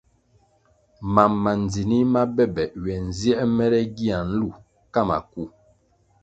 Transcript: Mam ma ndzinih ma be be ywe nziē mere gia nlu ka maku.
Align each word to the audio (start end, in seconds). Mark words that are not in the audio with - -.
Mam 1.13 1.33
ma 1.43 1.51
ndzinih 1.61 2.05
ma 2.13 2.21
be 2.35 2.45
be 2.55 2.63
ywe 2.79 2.93
nziē 3.07 3.37
mere 3.55 3.79
gia 3.95 4.17
nlu 4.29 4.49
ka 4.93 5.01
maku. 5.07 5.43